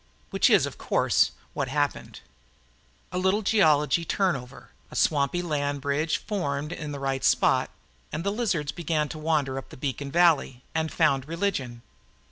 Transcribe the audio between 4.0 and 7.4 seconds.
turnover, a swampy land bridge formed in the right